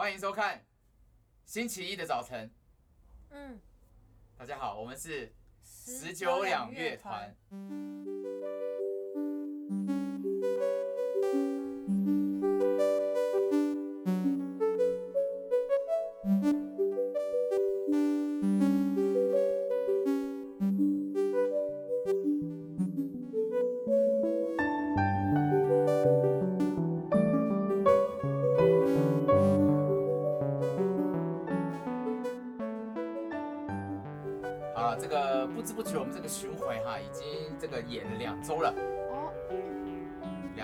[0.00, 0.64] 欢迎收看
[1.44, 2.50] 星期一的早晨。
[3.32, 3.60] 嗯，
[4.38, 5.30] 大家好，我们是
[5.62, 7.36] 十九两乐团。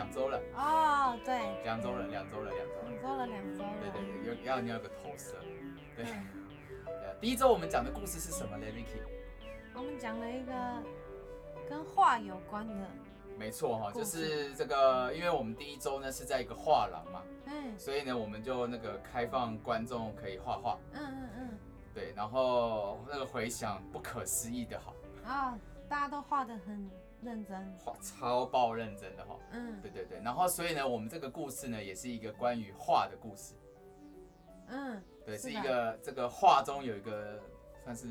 [0.07, 0.41] 两周了。
[0.55, 5.35] 哦，对，两周了，两周了，两周了，两周了，两周了，对对对，要要你要有个投射，
[5.97, 9.01] 对，对，第一周我们讲的故事是什么呢，Vicky？
[9.75, 10.53] 我们讲了一个
[11.69, 12.87] 跟画有关的，
[13.37, 21.59] 没错哈，就是这个，因为我们第一周呢是在一个画廊嘛，嗯，所以呢我们就那个开放观众可以画画，嗯嗯嗯，
[21.93, 24.95] 对，然后那个回响不可思议的好。
[25.25, 26.89] 啊、哦，大家都画得很
[27.27, 29.37] 认真，画超爆认真的哈。
[29.51, 30.21] 嗯，对对对。
[30.23, 33.55] 然后所以呢，我们这个故事呢，也是一个关于画的故事。
[34.69, 37.43] 嗯，对，是，是一个这个画中有一个
[37.83, 38.07] 算是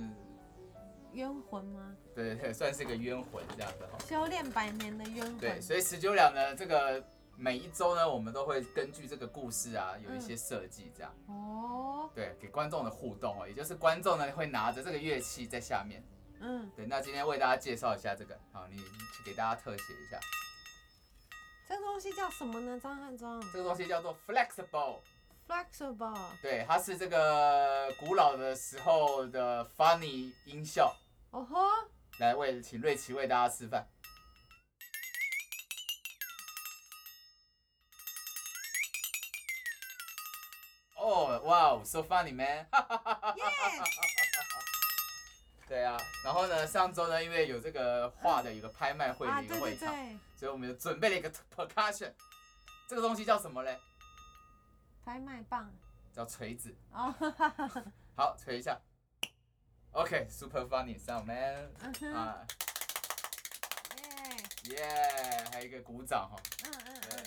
[1.14, 1.96] 冤魂吗？
[2.14, 3.98] 对对对，算是一个冤魂这样的哈。
[4.06, 5.38] 修炼百年的冤魂。
[5.38, 7.02] 对，所以十九两呢，这个
[7.38, 11.12] 每一周呢，我们都会根据这个故事啊，有一些设计这样。
[11.28, 12.10] 哦、嗯。
[12.14, 16.04] 对，给观众的互动哦，也就是观众呢会拿着这个乐器在下面。
[16.48, 20.20] 嗯，对，那今天为大家介绍一下这个，好，你去给大家特写一下。
[21.68, 22.80] 这个东西叫什么呢？
[22.80, 23.42] 张汉忠？
[23.52, 25.00] 这个东西叫做 flexible。
[25.48, 26.30] flexible。
[26.44, 30.96] 对，它是这个古老的时候的 funny 音效。
[31.32, 31.58] 哦吼。
[32.20, 33.90] 来为，请瑞奇为大家示范。
[40.96, 42.68] 哦，哇，so funny man。
[45.68, 52.14] 对啊，然后呢，上周呢，因为有这个画的一个拍卖会的一个会场，啊、对对对，所以我们就准备了一个 percussion，
[52.88, 53.80] 这个东西叫什么嘞？
[55.04, 55.74] 拍卖棒。
[56.14, 56.74] 叫锤子。
[56.92, 57.14] 哦，
[58.16, 58.80] 好，锤一下。
[59.92, 62.16] OK，super、okay, funny，sound man、uh -huh.
[62.16, 62.48] 啊。
[64.70, 66.42] 耶、yeah.，还有一个鼓掌哈。
[66.66, 67.24] 嗯嗯嗯。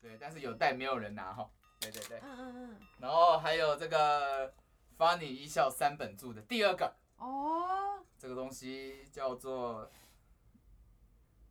[0.00, 1.48] 对，但是有带没有人拿哈。
[1.80, 2.20] 对对对。
[2.22, 2.80] 嗯嗯嗯。
[2.98, 4.52] 然后还有这个。
[4.98, 8.04] Funny 一笑三本柱的第二个哦，oh.
[8.18, 9.88] 这个东西叫做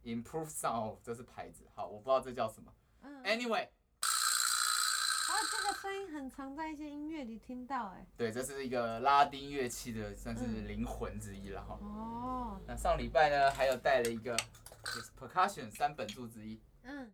[0.03, 1.65] Improve Sound，这是牌子。
[1.73, 2.73] 好，我不知道这叫什么。
[3.03, 3.23] 嗯。
[3.23, 8.05] Anyway，啊，这个声音很常在一些音乐里听到，哎。
[8.17, 11.79] 对，这是一个拉丁乐器的，算是灵魂之一了哈。
[11.81, 12.61] 哦、oh.。
[12.67, 14.35] 那上礼拜呢，还有带了一个，
[14.83, 16.61] 就是 Percussion 三本柱之一。
[16.83, 17.13] 嗯。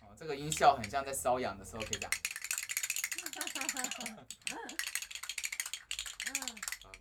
[0.00, 2.10] 哦，这个音效很像在瘙痒的时候可以讲。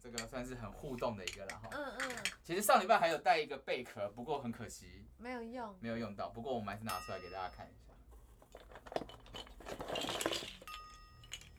[0.04, 1.70] 这个算是很互动的一个了哈。
[1.72, 2.18] 嗯嗯。
[2.44, 5.08] 其实上礼拜还有带一个贝壳，不过很可惜。
[5.18, 5.78] 没有用。
[5.80, 7.94] 没有用到，不过我们还是拿出来给大家看一下。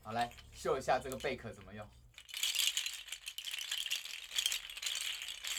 [0.03, 1.88] 好，来秀一下这个贝壳怎么用。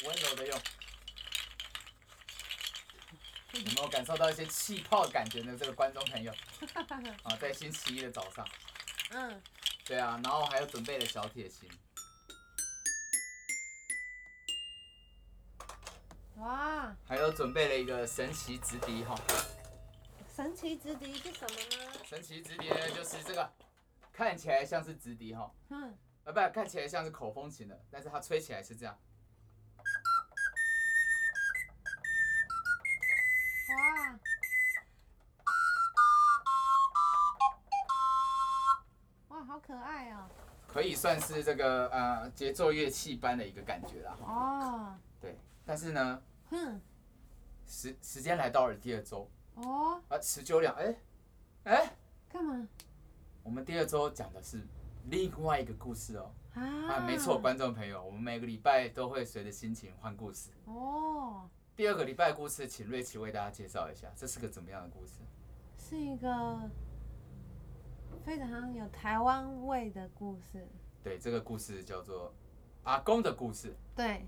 [0.04, 0.62] 温柔的用。
[3.54, 5.58] 有没有感受到一些气泡感觉呢？
[5.58, 6.32] 这个观众朋友。
[7.24, 8.48] 啊，在星期一的早上。
[9.10, 9.42] 嗯。
[9.86, 11.68] 对啊，然后还有准备了小铁琴。
[16.38, 16.94] 哇！
[17.06, 19.16] 还有准备了一个神奇直笛哈。
[20.36, 21.94] 神奇直笛是什么呢？
[22.04, 23.50] 神奇直笛呢，就是这个，
[24.12, 25.50] 看起来像是直笛哈。
[25.70, 25.98] 嗯。
[26.26, 29.00] 啊，不，看起来像是口风琴的，但是它吹起来是这样。
[39.30, 39.38] 哇！
[39.38, 40.30] 哇，好可爱哦。
[40.68, 44.26] 可以算是这个呃节奏乐器般的一个感觉了哈。
[44.34, 45.00] 哦。
[45.66, 46.22] 对，但是呢。
[46.52, 46.80] 哼，
[47.66, 50.96] 时时间来到了第二周哦，啊，十九两，哎，
[51.64, 51.98] 哎，
[52.30, 52.68] 干嘛？
[53.42, 54.62] 我们第二周讲的是
[55.10, 61.50] 另外一个故事哦，啊，啊没错，观众朋友，我们每个礼拜都会随着心情换故事哦。
[61.76, 65.14] 第二个礼拜的故事，请瑞奇为大家介绍一下，这是个怎么样的故事？
[65.80, 66.70] 是一个
[68.24, 70.64] 非常有台湾味的故事。
[71.04, 72.32] 对，这个故事叫做
[72.84, 73.76] 阿公的故事。
[73.96, 74.24] 对。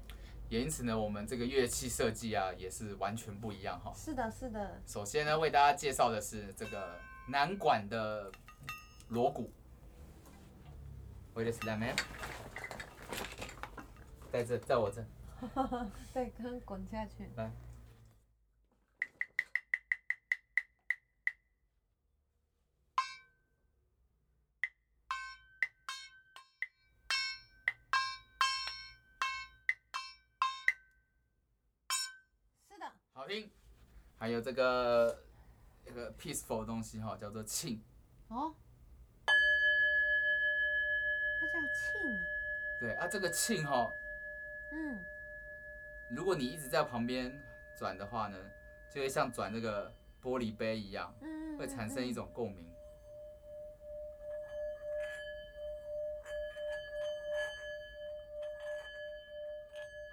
[0.49, 3.91] 也因此呢，我们这个乐器设计啊，也是完全不一样哈。
[3.93, 4.81] 是的，是的。
[4.85, 8.31] 首先呢，为大家介绍的是这个南管的
[9.09, 9.51] 锣鼓。
[11.35, 11.95] Wait a second, man。
[14.31, 15.05] 在这，在我这。
[16.13, 17.29] 对，刚滚下去。
[17.35, 17.51] 来。
[34.17, 35.23] 还有这个
[35.85, 37.79] 一个 peaceful 的东西哈，叫做磬。
[38.29, 38.53] 哦。
[41.39, 42.19] 它叫磬。
[42.79, 43.91] 对啊，这个磬哈，
[44.71, 44.99] 嗯，
[46.09, 47.31] 如果你一直在旁边
[47.77, 48.37] 转的话呢，
[48.89, 49.91] 就会像转这个
[50.21, 52.65] 玻璃杯一样，嗯，会产生一种共鸣。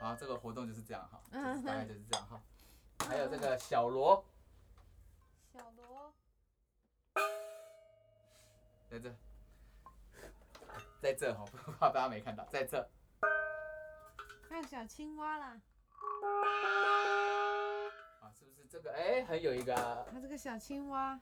[0.00, 2.43] 好，这个活动就是这样哈，就是大概就是这样哈。
[3.09, 4.25] 还有这个小罗，
[5.53, 6.12] 小罗，
[8.91, 9.15] 在这，
[11.01, 11.45] 在这哈，
[11.79, 12.89] 怕大家没看到，在这。
[14.49, 15.61] 还有小青蛙啦。
[18.21, 18.93] 啊，是不是这个？
[18.93, 19.75] 哎，还有一个。
[20.11, 21.21] 它这个小青蛙。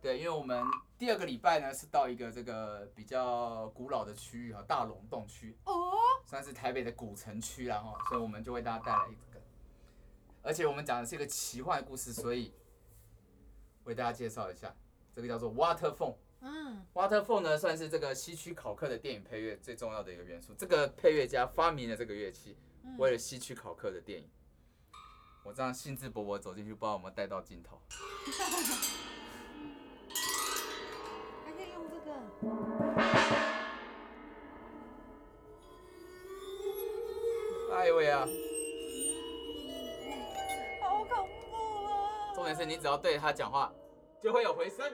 [0.00, 0.64] 对，因为我们
[0.98, 5.56] 第二个礼拜呢是到一个这个比较古老的区域哈，大龙洞区。
[5.64, 5.92] 哦。
[6.24, 9.35] 算是台北的古城区啦哈，所以我们就为大家带来一个，
[10.46, 12.52] 而且我们讲的是一个奇幻故事，所以
[13.82, 14.72] 为大家介绍一下，
[15.12, 16.14] 这个叫做 Waterphone。
[16.40, 20.54] 嗯，Waterphone 呢算是这个希区考克的电影配乐最重要的一个元素。
[20.56, 22.56] 这个配乐家发明了这个乐器，
[22.96, 24.30] 为了希区考克的电影。
[25.42, 27.82] 我这样兴致勃勃走进去，不知道有没有带到镜头。
[31.44, 32.12] 还可以用这个。
[37.74, 38.28] 哎呦喂啊！
[42.46, 42.54] 啊！
[42.54, 43.72] 重点是你只要对他讲话，
[44.20, 44.88] 就会有回声。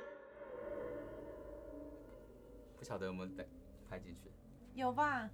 [2.79, 3.45] 不晓得有没有带
[3.91, 4.33] 拍进去？
[4.75, 5.29] 有吧？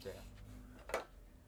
[0.00, 0.22] 对啊。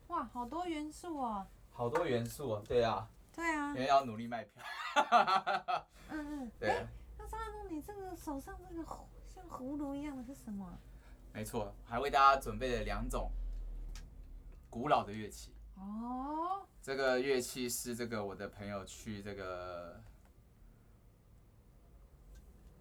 [0.08, 1.46] 哇，好多元素哦！
[1.70, 3.08] 好多元素哦，对啊。
[3.32, 3.68] 对啊。
[3.68, 4.62] 因为要努力卖票。
[6.10, 6.50] 嗯嗯。
[6.58, 6.84] 对。
[7.16, 8.84] 那张阿东，你这个手上这个
[9.32, 10.76] 像葫芦一样的是什么？
[11.32, 13.30] 没错，还为大家准备了两种。
[14.68, 19.98] 古老的乐器哦，这个乐器是这个我的朋友去这个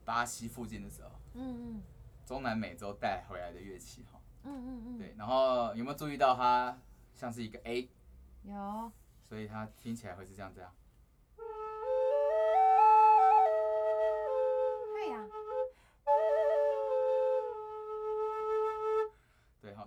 [0.06, 1.84] 巴西附近的时候，嗯嗯，
[2.26, 6.80] 中南美洲带回来的乐器哈，嗯嗯嗯，对，然后有没有注意到它
[7.14, 7.90] 像是一个 A？
[8.44, 8.92] 有，
[9.24, 10.72] 所以它听起来会是这样这样。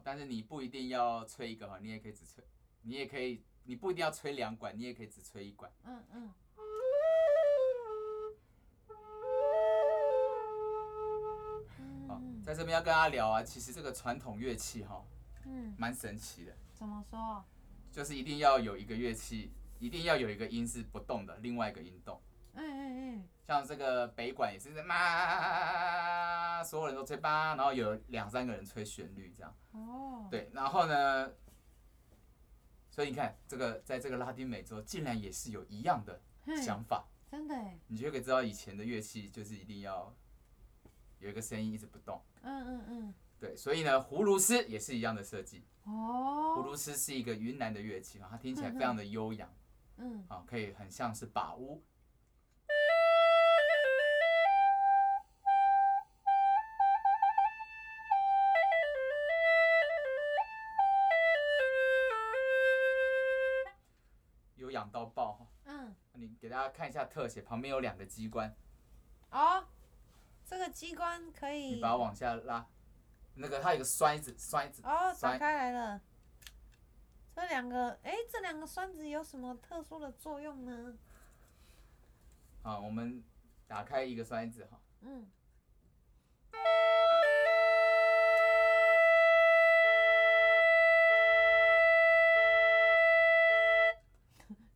[0.05, 2.43] 但是你不一定要吹一个哈，你也可以只吹，
[2.81, 5.71] 你也可以，你不一定要吹两管，你也可以只吹一管。
[5.85, 6.33] 嗯嗯。
[12.49, 15.05] 在这边要跟大家聊啊，其实这个传统乐器哈，
[15.45, 16.57] 嗯，蛮神奇的。
[16.73, 17.45] 怎么说？
[17.93, 22.19] 就是一定要有一个乐器，一定要有一个音是不动的，另外一个音动。
[22.55, 23.29] 嗯嗯嗯。
[23.47, 29.55] 像这个北管也是在嘛，所有人都吹吧，然后有两三个人吹旋律这样。
[29.73, 30.27] 哦。
[30.31, 31.31] 对，然后呢，
[32.91, 36.19] 所以你看这个，在这个拉丁美洲竟然也是有一样的
[36.65, 37.07] 想法。
[37.31, 37.55] 真的。
[37.89, 40.11] 你就可以知道以前的乐器就是一定要
[41.19, 42.23] 有一个声音一直不动。
[42.43, 43.15] 嗯嗯嗯。
[43.39, 45.65] 对，所以呢，葫芦丝也是一样的设计。
[45.85, 46.57] 哦。
[46.57, 49.53] 葫芦丝是一个云南的乐器，它听起来非常的悠扬。
[49.97, 50.25] 嗯。
[50.29, 51.83] 啊，可以很像是把乌。
[64.91, 65.47] 到爆哈！
[65.67, 68.57] 嗯，你给大家看一下特写，旁边有两个机关。
[69.31, 69.63] 哦，
[70.49, 71.75] 这个机关可以。
[71.75, 72.67] 你把它往下拉，
[73.35, 74.81] 那个它有个栓子，栓子。
[74.83, 76.01] 哦，打开来了。
[77.37, 80.97] 这两个，哎，这两个栓子有什么特殊的作用呢？
[82.63, 83.23] 好，我们
[83.67, 84.81] 打开一个栓子哈。
[85.03, 85.31] 嗯。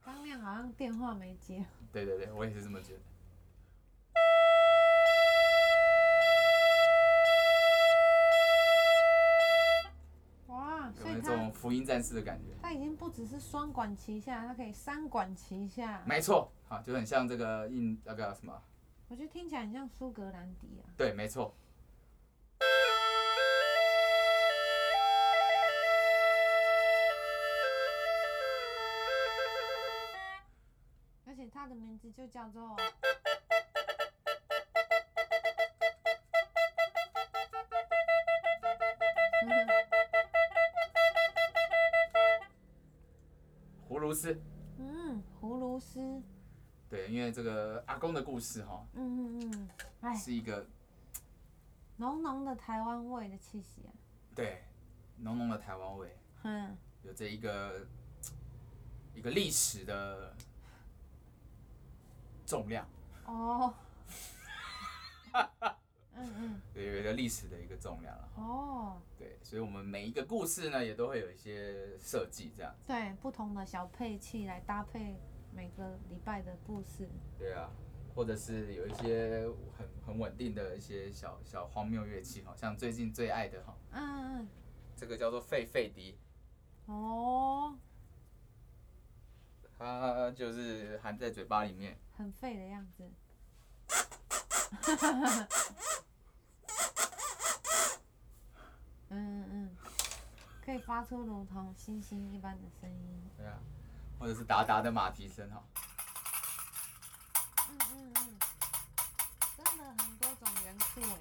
[0.04, 1.64] 刚亮好像电话没接。
[1.90, 3.00] 对对对，我也是这么觉得。
[11.62, 12.48] 福音战士的感觉？
[12.60, 16.02] 它已经不只是双管齐下，它可以三管齐下。
[16.04, 18.60] 没错，好，就很像这个印那个什么？
[19.06, 20.90] 我觉得听起来很像苏格兰笛啊。
[20.96, 21.54] 对，没错。
[31.24, 32.76] 而且它的名字就叫做
[44.12, 44.42] 芦丝。
[44.78, 46.22] 嗯，葫芦丝。
[46.90, 49.68] 对，因为这个阿公的故事哈，嗯嗯嗯，
[50.02, 50.66] 哎，是一个
[51.96, 53.92] 浓浓的台湾味的气息啊。
[54.34, 54.64] 对，
[55.16, 56.14] 浓浓的台湾味。
[56.42, 57.86] 嗯，有这一个
[59.14, 60.36] 一个历史的。
[62.44, 62.86] 重量。
[63.24, 63.72] 哦。
[66.22, 66.60] 嗯嗯。
[66.72, 68.28] 对，有一个历史的一个重量了。
[68.36, 69.02] 哦。
[69.18, 72.74] 对，所以我们每一个故事呢，也都会有一些设计，这样。
[72.86, 75.16] 对，不同的小配器来搭配
[75.54, 77.08] 每个礼拜的故事。
[77.38, 77.70] 对啊。
[78.14, 84.48] 或者是有一些很很稳定的一些小小荒谬乐器，好像最近最爱的哈，嗯嗯，
[84.94, 86.18] 这个叫做费费笛，
[86.84, 87.74] 哦，
[89.78, 93.10] 它就是含在嘴巴里面，很废的样子，
[99.14, 99.70] 嗯嗯，
[100.64, 103.58] 可以发出如同星星一般的声音，对啊，
[104.18, 105.62] 或者是达达的马蹄声哈。
[107.68, 108.38] 嗯嗯嗯，
[109.58, 111.18] 真的很多种元素哎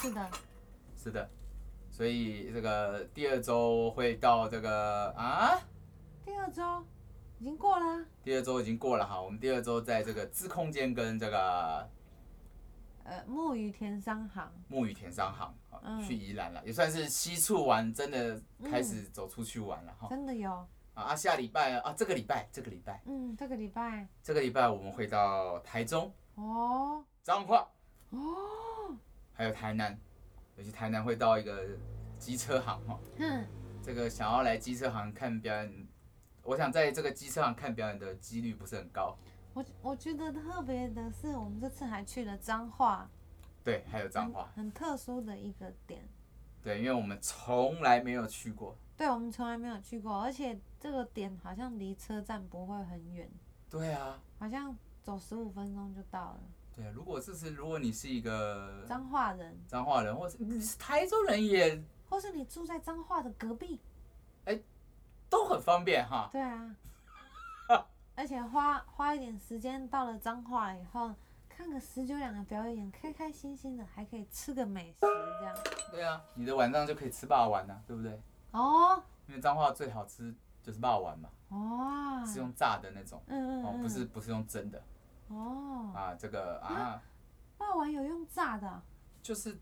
[0.00, 0.30] 是的，
[0.96, 1.30] 是的，
[1.90, 5.60] 所以这个第二周会到这个啊，
[6.24, 6.82] 第二周
[7.38, 11.90] 已经过了，第二周已经过了哈，我们第二周在这个资空间跟这个
[13.06, 27.68] 呃木鱼田商行，木鱼田商行啊，去宜兰了，也算是西处玩，真的开始走出去玩了哈，真的有啊，下礼拜啊，这个礼拜，这个礼拜，嗯，这个礼拜，这个礼拜我们会到台中哦，彰化。
[28.10, 28.18] 哦。
[29.32, 29.96] 还有台南，
[30.56, 31.62] 尤其台南会到一个
[32.18, 33.46] 机车行哈，嗯，
[33.82, 35.86] 这个想要来机车行看表演，
[36.42, 39.16] 我想在这个机车行看表演的几率不是很高。
[39.56, 43.08] 我我觉得特别的是，我们这次还去了彰化，
[43.64, 46.06] 对，还有彰化，很特殊的一个点。
[46.62, 48.76] 对，因为我们从来没有去过。
[48.98, 53.30] 对，我们从来没有去过，而且这个点好像离车站不会很远。
[53.70, 56.40] 对啊，好像走十五分钟就到了。
[56.74, 63.80] 对，如果这是如果你是一个彰化人，彰化人，或是你是台州人也，或是你住在彰化的隔壁，
[64.44, 64.60] 哎，
[65.30, 66.28] 都很方便哈。
[66.30, 66.76] 对啊，
[68.16, 71.14] 而且花花一点时间到了彰化以后，
[71.48, 75.56] 看个十九两的表演，开开心心的，还可以吃个美食这样。
[75.90, 78.18] 对啊，你的晚上就可以吃霸丸了，对不对？
[78.52, 79.02] 哦。
[79.28, 81.28] 因为彰化最好吃就是霸丸嘛。
[81.50, 82.24] 哦。
[82.26, 84.82] 是用炸的那种，嗯嗯，哦，不是不是用蒸的。
[85.28, 87.02] 哦啊，这个啊，
[87.58, 88.82] 霸王有用炸的，
[89.22, 89.58] 就是，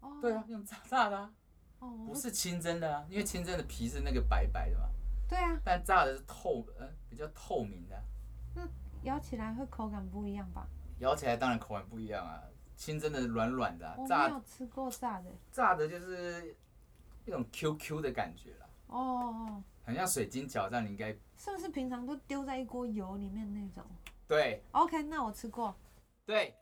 [0.00, 1.30] 哦，对啊，用炸炸的，
[1.78, 4.88] 哦，不是清蒸的啊，因为清蒸的皮是那个白白的嘛，
[5.28, 8.02] 对啊，但炸的是透，呃，比较透明的，
[8.56, 8.68] 嗯，
[9.02, 10.66] 咬起来会口感不一样吧？
[11.00, 12.42] 咬起来当然口感不一样啊，
[12.76, 16.54] 清蒸的软软的，我没有吃过炸的，炸的就是
[17.24, 23.84] 一种 Q Q 的感觉啦，哦哦，很像水晶饺，这样你应该是不是平常都丢在一锅油里面那种？
[24.26, 25.74] 对，OK，那我吃过。
[26.24, 26.54] 对，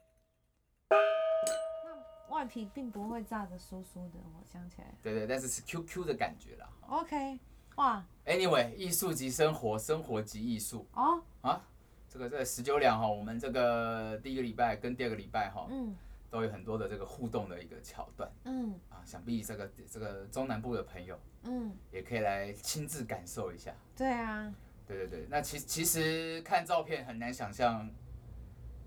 [0.88, 4.92] 那外皮并不会炸的酥酥的，我想起来。
[5.00, 6.68] 对对，但是是 QQ 的感觉啦。
[6.88, 7.38] OK，
[7.76, 8.04] 哇。
[8.24, 10.86] Anyway，艺术即生活，生活即艺术。
[10.94, 11.22] 哦。
[11.40, 11.60] 啊，
[12.08, 15.96] 这个这十九两哈，我们这个第一个礼拜跟第二个礼拜哈，嗯，
[16.30, 18.30] 都有很多的这个互动的一个桥段。
[18.44, 18.78] 嗯。
[18.88, 23.74] 啊，想必这个这个中南部的朋友，嗯，也可以来亲自感受一下。
[23.96, 24.52] 对啊。
[24.86, 27.88] 对对对，那其其实看照片很难想象，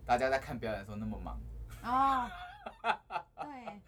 [0.05, 1.39] 大家在看表演的时候那么忙。
[1.83, 2.29] 哦。
[3.41, 3.81] 对。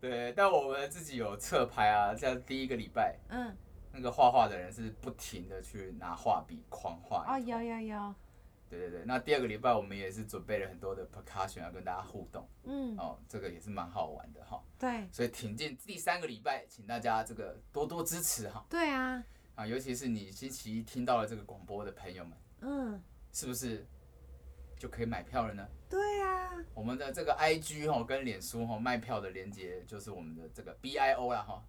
[0.00, 3.56] 对，但我们自己有侧拍啊，像第一个礼拜，嗯，
[3.92, 7.24] 那个画画的人是不停的去拿画笔狂画。
[7.26, 8.14] 哦，有有有。
[8.70, 12.46] 对对对，那第二个礼拜我们也是准备了很多的 percussion 要跟大家互动。
[12.64, 12.96] 嗯。
[12.98, 14.62] 哦，这个也是蛮好玩的哈。
[14.78, 15.08] 对。
[15.10, 18.64] 所以挺进第三个礼拜，请大家这个多多支持哈。
[18.68, 19.24] 对啊。
[19.54, 23.02] 啊，尤其是你星期一听到了这个广播的朋友们，嗯，
[23.32, 23.84] 是不是
[24.78, 25.66] 就可以买票了呢？
[25.88, 31.64] 对啊，我们的这个 IG 哈跟脸书哈卖票的链接就是我们的这个 BIO 啦哈。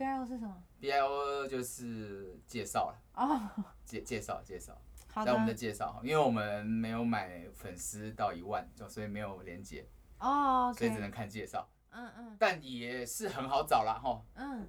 [0.00, 4.72] BIO 是什么？BIO 就是介绍了哦，介介绍介绍，
[5.12, 9.86] 好的，在我们的介绍，因为我们没有买粉丝到一万，就所以没有连接。
[10.18, 14.66] 哦，所以只能看介绍，嗯嗯，但也是很好找啦哈，嗯。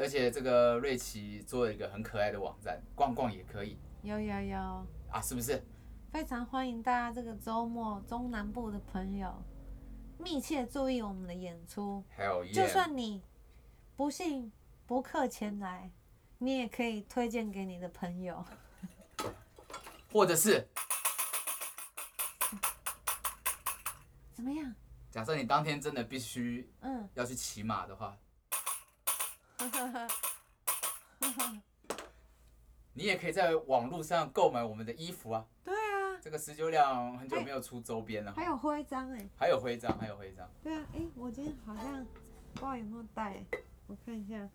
[0.00, 3.78] 而且这个瑞奇做了一个很可爱的网站，逛逛也可以。
[4.02, 4.58] 有有有。
[5.12, 5.62] 啊，是不是？
[6.10, 9.32] 非常欢迎大家这个周末中南部的朋友
[10.18, 12.02] 密切注意我们的演出。
[12.52, 13.22] 就算你
[13.94, 14.50] 不幸
[14.86, 15.90] 不客前来，
[16.38, 18.44] 你也可以推荐给你的朋友。
[20.12, 20.68] 或者是
[24.34, 24.74] 怎么样？
[25.10, 28.16] 假设你当天真的必须嗯要去骑马的话。
[32.94, 35.46] 你也可以在网络上购买我们的衣服啊！
[35.64, 38.32] 对啊，这个十九两很久没有出周边了。
[38.34, 39.28] 还有徽章哎！
[39.38, 40.46] 还有徽章，还有徽章。
[40.62, 42.04] 对啊，哎、欸，我今天好像
[42.52, 43.42] 不知道有没有带，
[43.86, 44.46] 我看一下。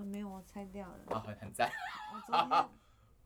[0.00, 1.14] 啊，没有，我拆掉了。
[1.14, 1.70] 啊，很很赞。
[2.14, 2.48] 我 昨天，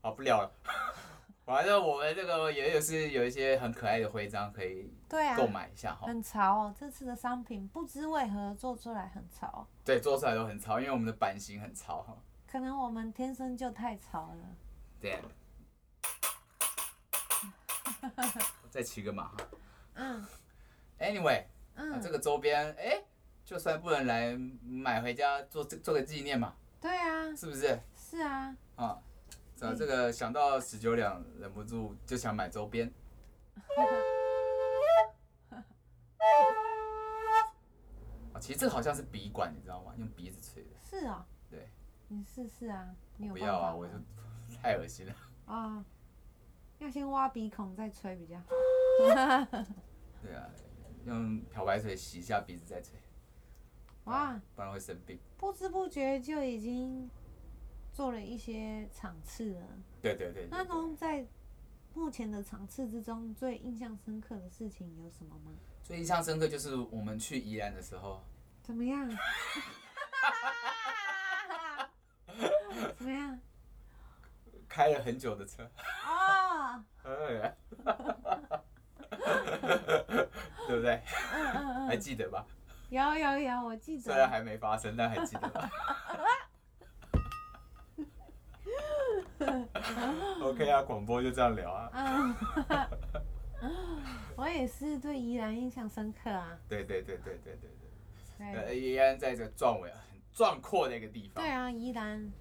[0.01, 0.51] 好不了了。
[1.45, 4.91] 反正我们这个也有是有一些很可爱的徽章可以
[5.37, 6.07] 购买一下哈。
[6.07, 9.65] 很潮哦，这次的商品不知为何做出来很潮。
[9.85, 12.17] 对，做出来都很潮，因为我们的版型很潮哈。
[12.47, 14.55] 可能我们天生就太潮了。
[14.99, 15.21] 对。
[18.69, 19.37] 再骑个马哈。
[19.93, 20.25] 嗯。
[20.99, 23.05] Anyway，嗯，这个周边哎、欸，
[23.43, 26.55] 就算不能来买回家做这做个纪念嘛。
[26.85, 27.35] 对啊。
[27.35, 27.79] 是不是？
[27.95, 28.55] 是啊。
[28.75, 28.85] 啊。
[28.85, 32.93] 啊，这个想到十九两，忍不住就想买周边。
[38.33, 39.95] 啊，其实这好像是鼻管，你知道吗？
[39.97, 40.69] 用鼻子吹的。
[40.87, 41.25] 是啊。
[41.49, 41.67] 对。
[42.09, 43.93] 你试试啊，你有不要啊，我就
[44.61, 45.15] 太恶心了。
[45.47, 45.83] 啊。
[46.77, 48.45] 要先挖鼻孔再吹比较好。
[50.21, 50.47] 对啊，
[51.05, 52.99] 用漂白水洗一下鼻子再吹。
[54.05, 54.39] 哇。
[54.55, 55.19] 不然会生病。
[55.37, 57.09] 不知不觉就已经。
[57.95, 59.61] 做了一些场次了，
[60.01, 60.49] 对对对。
[60.51, 61.25] 那从在
[61.93, 65.53] 目前的场次之中，最印象深刻的事情有什么吗？
[65.81, 68.21] 最印象深刻就是我们去宜兰的时候。
[68.63, 69.07] 怎么样？
[72.97, 73.39] 怎么样？
[74.67, 75.63] 开了很久的车。
[76.05, 76.83] 哦。
[80.67, 81.01] 对不对？
[81.31, 81.87] 嗯嗯嗯。
[81.87, 82.45] 还记得吧？
[82.89, 84.03] 有有有，我记得。
[84.03, 85.69] 虽然还没发生，但还记得吧。
[90.41, 91.91] OK 啊，广播就这样聊啊。
[94.37, 96.57] 我也是对宜兰印象深刻啊。
[96.69, 97.69] 对对对对对对
[98.37, 98.65] 对。
[98.65, 98.79] 对。
[98.79, 99.99] 宜兰在这个壮伟、很
[100.31, 101.43] 壮阔的一个地方。
[101.43, 102.31] 对啊，宜兰。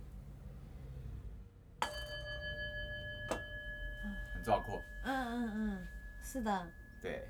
[4.34, 4.80] 很壮阔。
[5.04, 5.86] 嗯嗯嗯，
[6.22, 6.66] 是的。
[7.00, 7.26] 对。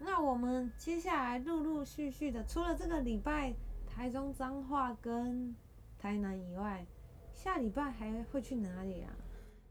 [0.00, 3.54] 那我们接下来陆陆续续的，除了这个礼拜
[3.86, 5.54] 台中彰化跟
[5.98, 6.84] 台南以外。
[7.32, 9.08] 下礼拜还会去哪里啊？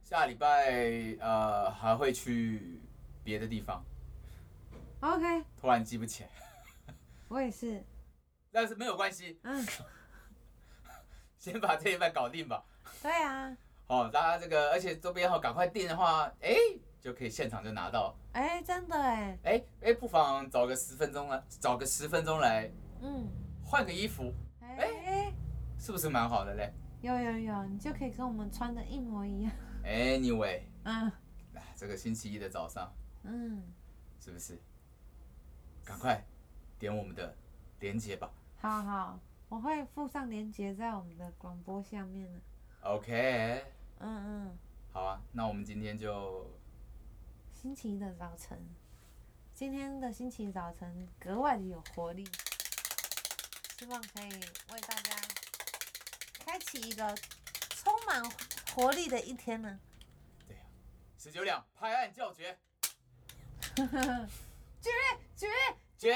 [0.02, 0.72] 下礼拜
[1.20, 2.82] 呃还会去
[3.24, 3.84] 别的地方。
[5.02, 5.44] OK。
[5.56, 6.30] 突然记不起来。
[7.28, 7.84] 我也是。
[8.52, 9.39] 但是没有关系。
[9.44, 9.63] 嗯。
[11.38, 12.65] 先把这一半搞定吧。
[13.04, 13.56] 对啊。
[13.86, 16.56] 哦，大家这个，而且周边好赶快订的话，哎，
[17.00, 18.16] 就可以现场就拿到。
[18.34, 19.38] 哎，真的哎。
[19.44, 22.70] 哎哎，不妨找个十分钟啊，找个十分钟来，
[23.02, 23.28] 嗯，
[23.64, 25.34] 换个衣服，哎，
[25.78, 26.72] 是不是蛮好的嘞？
[27.02, 29.52] 有有有，你就可以跟我们穿的一模一样。
[29.84, 31.12] Anyway，嗯，
[31.76, 32.92] 这个星期一的早上，
[33.24, 33.64] 嗯，
[34.20, 34.60] 是不是？
[35.86, 36.24] 赶快
[36.78, 37.34] 点我们的
[37.80, 38.30] 链接吧。
[38.60, 42.40] 好好，我会附上链接在我们的广播下面的。
[42.82, 43.64] OK。
[44.00, 44.58] 嗯嗯。
[44.92, 46.46] 好啊，那我们今天就
[47.62, 48.58] 星期一的早晨，
[49.54, 52.26] 今天的星期一早晨格外的有活力，
[53.78, 54.30] 希望可以
[54.72, 55.13] 为大家。
[56.45, 57.13] 开启一个
[57.72, 58.24] 充满
[58.74, 59.78] 活力的一天呢。
[60.48, 60.63] 对呀，
[61.17, 62.58] 十九两拍案叫绝，
[63.76, 64.89] 绝
[65.36, 65.48] 绝
[65.98, 66.15] 绝，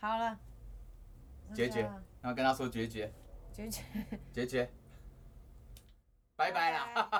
[0.00, 0.36] 好了，
[1.54, 1.82] 绝绝，
[2.20, 3.14] 然后跟他说绝绝，
[3.52, 3.84] 绝绝，
[4.32, 4.72] 绝绝，
[6.34, 7.13] 拜拜啦。